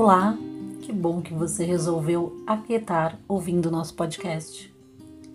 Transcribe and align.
Olá, 0.00 0.38
que 0.80 0.92
bom 0.92 1.20
que 1.20 1.34
você 1.34 1.64
resolveu 1.64 2.40
aquietar 2.46 3.18
ouvindo 3.26 3.68
nosso 3.68 3.94
podcast. 3.94 4.72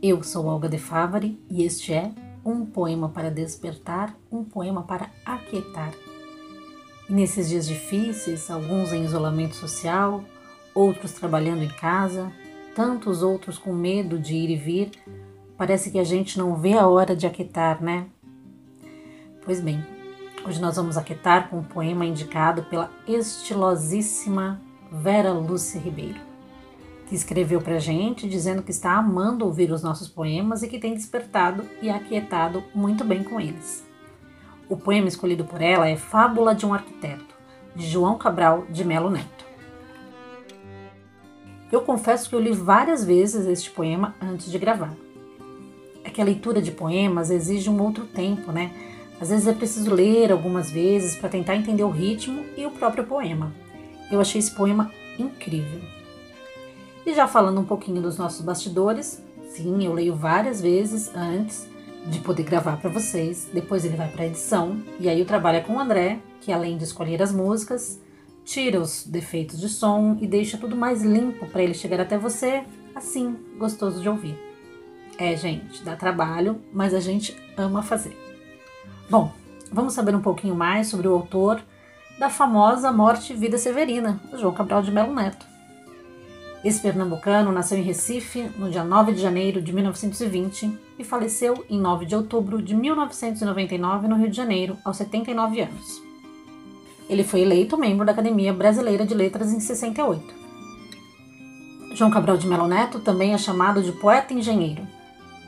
Eu 0.01 0.23
sou 0.23 0.45
Olga 0.45 0.69
de 0.69 0.77
Favari 0.77 1.37
e 1.49 1.65
este 1.65 1.91
é 1.91 2.13
um 2.45 2.65
poema 2.65 3.09
para 3.09 3.29
despertar, 3.29 4.17
um 4.31 4.41
poema 4.41 4.81
para 4.83 5.09
aquietar. 5.25 5.93
E 7.09 7.13
nesses 7.13 7.49
dias 7.49 7.67
difíceis, 7.67 8.49
alguns 8.49 8.93
em 8.93 9.03
isolamento 9.03 9.53
social, 9.53 10.23
outros 10.73 11.11
trabalhando 11.11 11.63
em 11.63 11.67
casa, 11.67 12.31
tantos 12.73 13.21
outros 13.21 13.57
com 13.57 13.73
medo 13.73 14.17
de 14.17 14.33
ir 14.33 14.49
e 14.49 14.55
vir, 14.55 14.91
parece 15.57 15.91
que 15.91 15.99
a 15.99 16.05
gente 16.05 16.37
não 16.37 16.55
vê 16.55 16.71
a 16.71 16.87
hora 16.87 17.17
de 17.17 17.27
aquietar, 17.27 17.83
né? 17.83 18.05
Pois 19.43 19.59
bem, 19.59 19.83
Hoje 20.45 20.59
nós 20.59 20.75
vamos 20.75 20.97
aquietar 20.97 21.49
com 21.49 21.59
um 21.59 21.63
poema 21.63 22.05
indicado 22.05 22.63
pela 22.63 22.91
estilosíssima 23.07 24.59
Vera 24.91 25.31
Lúcia 25.31 25.79
Ribeiro, 25.79 26.19
que 27.07 27.15
escreveu 27.15 27.61
pra 27.61 27.79
gente 27.79 28.27
dizendo 28.27 28.61
que 28.61 28.71
está 28.71 28.91
amando 28.91 29.45
ouvir 29.45 29.71
os 29.71 29.81
nossos 29.81 30.09
poemas 30.09 30.61
e 30.61 30.67
que 30.67 30.79
tem 30.79 30.95
despertado 30.95 31.63
e 31.81 31.89
aquietado 31.89 32.61
muito 32.75 33.05
bem 33.05 33.23
com 33.23 33.39
eles. 33.39 33.85
O 34.67 34.75
poema 34.75 35.07
escolhido 35.07 35.45
por 35.45 35.61
ela 35.61 35.87
é 35.87 35.95
Fábula 35.95 36.53
de 36.53 36.65
um 36.65 36.73
Arquiteto, 36.73 37.33
de 37.73 37.87
João 37.87 38.17
Cabral 38.17 38.65
de 38.69 38.83
Melo 38.83 39.09
Neto. 39.09 39.45
Eu 41.71 41.81
confesso 41.81 42.27
que 42.27 42.35
eu 42.35 42.41
li 42.41 42.51
várias 42.51 43.05
vezes 43.05 43.47
este 43.47 43.71
poema 43.71 44.13
antes 44.21 44.51
de 44.51 44.59
gravar. 44.59 44.93
É 46.03 46.09
que 46.09 46.21
a 46.21 46.25
leitura 46.25 46.61
de 46.61 46.71
poemas 46.71 47.29
exige 47.31 47.69
um 47.69 47.81
outro 47.81 48.05
tempo, 48.05 48.51
né? 48.51 48.92
Às 49.19 49.29
vezes 49.29 49.47
é 49.47 49.53
preciso 49.53 49.93
ler 49.93 50.31
algumas 50.31 50.69
vezes 50.69 51.15
para 51.15 51.29
tentar 51.29 51.55
entender 51.55 51.83
o 51.83 51.89
ritmo 51.89 52.43
e 52.57 52.65
o 52.65 52.71
próprio 52.71 53.05
poema. 53.05 53.53
Eu 54.11 54.19
achei 54.19 54.39
esse 54.39 54.51
poema 54.51 54.91
incrível. 55.17 55.79
E 57.05 57.13
já 57.13 57.27
falando 57.27 57.59
um 57.59 57.65
pouquinho 57.65 58.01
dos 58.01 58.17
nossos 58.17 58.41
bastidores, 58.41 59.21
sim, 59.49 59.85
eu 59.85 59.93
leio 59.93 60.15
várias 60.15 60.61
vezes 60.61 61.11
antes 61.15 61.67
de 62.05 62.19
poder 62.19 62.43
gravar 62.43 62.77
para 62.77 62.89
vocês. 62.89 63.49
Depois 63.53 63.85
ele 63.85 63.95
vai 63.95 64.09
para 64.09 64.25
edição 64.25 64.81
e 64.99 65.07
aí 65.09 65.19
eu 65.19 65.25
trabalho 65.25 65.63
com 65.63 65.73
o 65.73 65.79
André, 65.79 66.19
que 66.41 66.51
além 66.51 66.77
de 66.77 66.83
escolher 66.83 67.21
as 67.21 67.31
músicas, 67.31 67.99
tira 68.45 68.79
os 68.79 69.05
defeitos 69.05 69.59
de 69.59 69.69
som 69.69 70.17
e 70.19 70.27
deixa 70.27 70.57
tudo 70.57 70.75
mais 70.75 71.01
limpo 71.01 71.45
para 71.47 71.63
ele 71.63 71.73
chegar 71.73 71.99
até 71.99 72.17
você, 72.17 72.63
assim, 72.93 73.37
gostoso 73.57 74.01
de 74.01 74.09
ouvir. 74.09 74.37
É, 75.17 75.35
gente, 75.35 75.83
dá 75.83 75.95
trabalho, 75.95 76.59
mas 76.73 76.93
a 76.93 76.99
gente 76.99 77.35
ama 77.55 77.83
fazer. 77.83 78.17
Bom, 79.13 79.31
vamos 79.71 79.93
saber 79.93 80.15
um 80.15 80.21
pouquinho 80.23 80.55
mais 80.55 80.87
sobre 80.87 81.07
o 81.07 81.13
autor 81.13 81.61
da 82.17 82.31
famosa 82.31 82.91
Morte 82.91 83.31
e 83.31 83.35
Vida 83.35 83.59
Severina, 83.59 84.19
João 84.33 84.55
Cabral 84.55 84.81
de 84.81 84.91
Melo 84.91 85.13
Neto. 85.13 85.45
Esse 86.65 86.81
pernambucano 86.81 87.51
nasceu 87.51 87.77
em 87.77 87.83
Recife 87.83 88.49
no 88.57 88.71
dia 88.71 88.83
9 88.83 89.11
de 89.11 89.21
janeiro 89.21 89.61
de 89.61 89.71
1920 89.71 90.79
e 90.97 91.03
faleceu 91.03 91.63
em 91.69 91.79
9 91.79 92.07
de 92.07 92.15
outubro 92.15 92.59
de 92.59 92.73
1999 92.73 94.07
no 94.07 94.15
Rio 94.15 94.31
de 94.31 94.35
Janeiro, 94.35 94.79
aos 94.83 94.97
79 94.97 95.61
anos. 95.61 96.01
Ele 97.07 97.23
foi 97.23 97.41
eleito 97.41 97.77
membro 97.77 98.07
da 98.07 98.13
Academia 98.13 98.51
Brasileira 98.51 99.05
de 99.05 99.13
Letras 99.13 99.53
em 99.53 99.59
68. 99.59 100.23
João 101.93 102.09
Cabral 102.09 102.35
de 102.35 102.47
Melo 102.47 102.67
Neto 102.67 102.99
também 102.99 103.35
é 103.35 103.37
chamado 103.37 103.83
de 103.83 103.91
poeta 103.91 104.33
engenheiro 104.33 104.81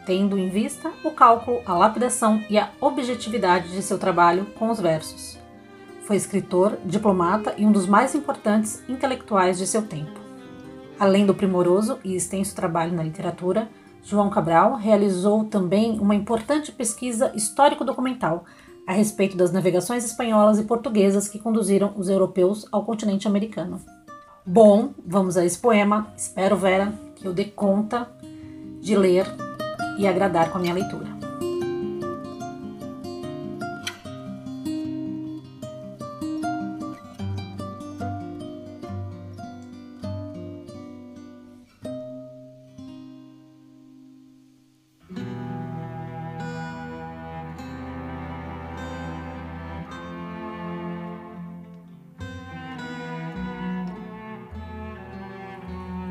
tendo 0.06 0.38
em 0.38 0.50
vista 0.50 0.92
o 1.04 1.12
cálculo, 1.12 1.62
a 1.66 1.74
lapidação 1.74 2.44
e 2.50 2.58
a 2.58 2.70
objetividade 2.80 3.72
de 3.72 3.82
seu 3.82 3.98
trabalho 3.98 4.46
com 4.58 4.70
os 4.70 4.80
versos. 4.80 5.38
Foi 6.04 6.16
escritor, 6.16 6.78
diplomata 6.86 7.56
e 7.58 7.66
um 7.66 7.72
dos 7.72 7.88
mais 7.88 8.14
importantes 8.14 8.84
intelectuais 8.88 9.58
de 9.58 9.66
seu 9.66 9.82
tempo. 9.82 10.20
Além 11.00 11.26
do 11.26 11.34
primoroso 11.34 12.00
e 12.04 12.16
extenso 12.16 12.56
trabalho 12.56 12.94
na 12.94 13.04
literatura, 13.04 13.68
João 14.04 14.30
Cabral 14.30 14.76
realizou 14.76 15.46
também 15.46 16.00
uma 16.00 16.14
importante 16.14 16.72
pesquisa 16.72 17.32
histórico-documental 17.36 18.46
a 18.86 18.94
respeito 18.94 19.36
das 19.36 19.52
navegações 19.52 20.06
espanholas 20.06 20.60
e 20.60 20.64
portuguesas 20.64 21.28
que 21.28 21.40
conduziram 21.40 21.94
os 21.98 22.08
europeus 22.08 22.68
ao 22.72 22.86
continente 22.86 23.28
americano. 23.28 23.82
Bom, 24.46 24.94
vamos 25.04 25.38
a 25.38 25.44
esse 25.44 25.58
poema. 25.58 26.14
Espero, 26.16 26.56
Vera, 26.56 26.94
que 27.16 27.28
eu 27.28 27.34
dê 27.34 27.46
conta 27.46 28.08
de 28.80 28.96
ler 28.96 29.26
e 29.98 30.08
agradar 30.08 30.50
com 30.52 30.58
a 30.58 30.62
minha 30.62 30.74
leitura. 30.74 31.16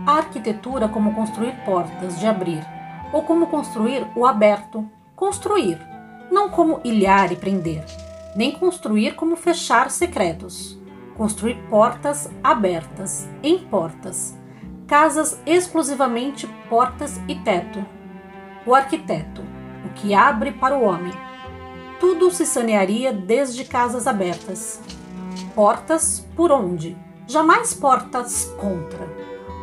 A 0.07 0.19
arquitetura 0.19 0.87
como 0.87 1.15
construir 1.15 1.53
portas 1.65 2.21
de 2.21 2.27
abrir 2.27 2.63
ou 3.15 3.23
como 3.23 3.47
construir 3.47 4.05
o 4.17 4.27
aberto, 4.27 4.85
construir, 5.15 5.81
não 6.33 6.51
como 6.51 6.81
ilhar 6.83 7.31
e 7.31 7.37
prender, 7.37 7.85
nem 8.35 8.51
construir 8.51 9.15
como 9.15 9.37
fechar 9.37 9.89
secretos, 9.89 10.77
construir 11.17 11.55
portas 11.71 12.29
abertas, 12.43 13.29
em 13.41 13.57
portas, 13.57 14.37
casas 14.89 15.41
exclusivamente 15.47 16.49
portas 16.69 17.21
e 17.29 17.37
teto. 17.37 17.87
O 18.67 18.75
arquiteto, 18.75 19.43
o 19.87 19.91
que 19.91 20.13
abre 20.13 20.51
para 20.51 20.77
o 20.77 20.83
homem. 20.83 21.13
Tudo 22.01 22.33
se 22.33 22.45
sanearia 22.45 23.13
desde 23.13 23.65
casas 23.65 24.09
abertas. 24.09 24.81
Portas 25.55 26.27
por 26.35 26.51
onde? 26.51 26.97
Jamais 27.29 27.75
portas 27.75 28.53
contra. 28.59 29.07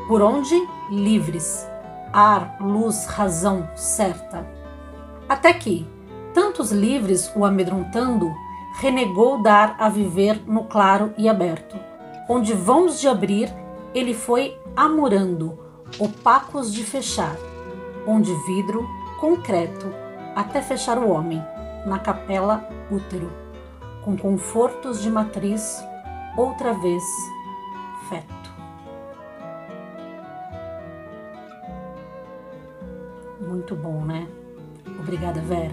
Por 0.08 0.22
onde? 0.22 0.56
Livres 0.90 1.70
ar, 2.14 2.58
luz, 2.60 3.06
razão 3.06 3.70
certa. 3.76 4.46
Até 5.28 5.54
que, 5.54 5.88
tantos 6.34 6.72
livres 6.72 7.32
o 7.36 7.46
amedrontando, 7.46 8.32
renegou 8.80 9.42
dar 9.42 9.76
a 9.80 9.90
viver 9.90 10.42
no 10.46 10.66
claro 10.66 11.14
e 11.18 11.28
aberto, 11.28 11.78
onde 12.28 12.54
vãos 12.54 13.00
de 13.00 13.08
abrir 13.08 13.54
ele 13.94 14.14
foi 14.14 14.58
amurando, 14.76 15.60
opacos 16.00 16.74
de 16.74 16.84
fechar, 16.84 17.36
onde 18.08 18.34
vidro, 18.46 18.88
concreto, 19.20 19.94
até 20.36 20.62
fechar 20.62 20.98
o 20.98 21.10
homem, 21.10 21.44
na 21.86 22.00
capela 22.00 22.68
útero, 22.90 23.30
com 24.04 24.16
confortos 24.16 25.02
de 25.02 25.10
matriz, 25.10 25.84
outra 26.38 26.74
vez 26.74 27.04
feto. 28.08 28.41
Muito 33.72 33.84
bom, 33.84 34.06
né? 34.06 34.28
Obrigada, 35.00 35.40
Vera. 35.40 35.72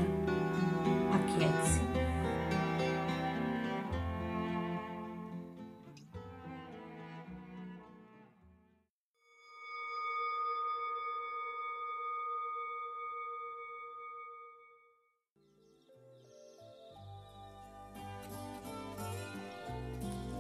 Aquiete-se. 1.12 1.80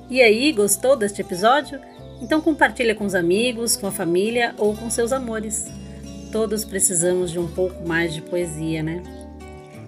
E 0.08 0.22
aí, 0.22 0.52
gostou 0.52 0.94
deste 0.94 1.22
episódio? 1.22 1.80
Então 2.22 2.40
compartilha 2.40 2.94
com 2.94 3.04
os 3.04 3.16
amigos, 3.16 3.76
com 3.76 3.88
a 3.88 3.92
família 3.92 4.54
ou 4.58 4.76
com 4.76 4.88
seus 4.88 5.12
amores. 5.12 5.87
Todos 6.30 6.64
precisamos 6.64 7.30
de 7.30 7.38
um 7.38 7.46
pouco 7.46 7.86
mais 7.86 8.12
de 8.12 8.20
poesia, 8.20 8.82
né? 8.82 9.02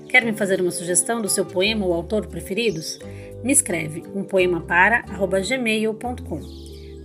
Quer 0.09 0.25
me 0.25 0.33
fazer 0.33 0.61
uma 0.61 0.71
sugestão 0.71 1.21
do 1.21 1.29
seu 1.29 1.45
poema 1.45 1.87
ou 1.87 1.93
autor 1.93 2.27
preferidos? 2.27 2.99
Me 3.45 3.53
escreve 3.53 4.03
um 4.15 4.25
poema 4.25 4.61
para 4.61 5.03
gmail.com. 5.03 6.41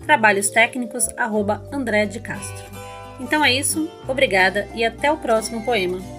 Trabalhos 0.05 0.49
técnicos 0.49 1.07
arroba 1.17 1.67
André 1.71 2.05
de 2.05 2.19
Castro. 2.19 2.65
Então 3.19 3.43
é 3.43 3.53
isso, 3.53 3.89
obrigada 4.07 4.67
e 4.73 4.83
até 4.83 5.11
o 5.11 5.17
próximo 5.17 5.63
poema. 5.63 6.14